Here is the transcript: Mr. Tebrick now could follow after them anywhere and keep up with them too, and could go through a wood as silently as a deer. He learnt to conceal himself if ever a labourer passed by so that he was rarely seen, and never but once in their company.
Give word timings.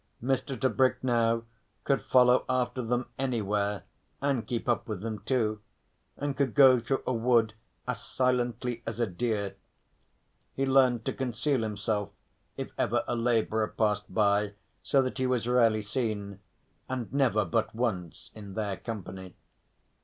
Mr. 0.19 0.59
Tebrick 0.59 1.03
now 1.03 1.43
could 1.83 2.01
follow 2.01 2.43
after 2.49 2.81
them 2.81 3.05
anywhere 3.19 3.83
and 4.19 4.47
keep 4.47 4.67
up 4.67 4.87
with 4.87 5.01
them 5.01 5.19
too, 5.19 5.61
and 6.17 6.35
could 6.35 6.55
go 6.55 6.79
through 6.79 7.03
a 7.05 7.13
wood 7.13 7.53
as 7.87 8.01
silently 8.03 8.81
as 8.87 8.99
a 8.99 9.05
deer. 9.05 9.55
He 10.55 10.65
learnt 10.65 11.05
to 11.05 11.13
conceal 11.13 11.61
himself 11.61 12.09
if 12.57 12.71
ever 12.79 13.03
a 13.07 13.15
labourer 13.15 13.67
passed 13.67 14.11
by 14.11 14.53
so 14.81 15.03
that 15.03 15.19
he 15.19 15.27
was 15.27 15.47
rarely 15.47 15.83
seen, 15.83 16.39
and 16.89 17.13
never 17.13 17.45
but 17.45 17.75
once 17.75 18.31
in 18.33 18.55
their 18.55 18.77
company. 18.77 19.35